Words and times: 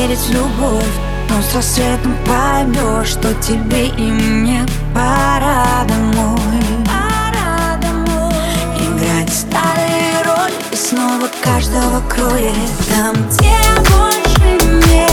поверить 0.00 0.18
в 0.18 0.32
любовь 0.32 0.84
Но 1.28 1.42
с 1.42 1.54
рассветом 1.54 2.16
поймешь, 2.26 3.08
что 3.08 3.32
тебе 3.34 3.88
и 3.88 4.10
мне 4.10 4.66
пора 4.94 5.84
домой. 5.86 6.38
Пора 6.84 7.76
домой. 7.80 8.34
Играть 8.78 9.32
старые 9.32 10.22
роли 10.24 10.54
и 10.72 10.76
снова 10.76 11.28
каждого 11.42 12.00
кроет 12.08 12.54
Там, 12.88 13.14
где 13.28 13.54
больше 13.88 14.66
нет 14.88 15.09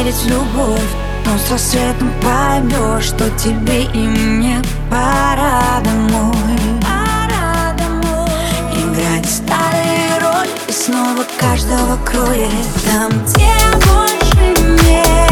поверить 0.00 0.16
в 0.16 0.28
любовь 0.28 0.80
Но 1.26 1.38
с 1.38 1.50
рассветом 1.50 2.10
поймешь, 2.22 3.04
что 3.04 3.30
тебе 3.38 3.84
и 3.84 3.98
мне 3.98 4.60
пора 4.90 5.80
домой. 5.84 6.58
Пора 6.80 7.72
домой. 7.76 8.28
Играть 8.74 9.28
старые 9.30 10.18
роли 10.20 10.50
и 10.68 10.72
снова 10.72 11.24
каждого 11.38 11.96
кроет 12.04 12.50
Там, 12.84 13.10
где 13.10 13.50
больше 13.86 14.82
нет 14.84 15.29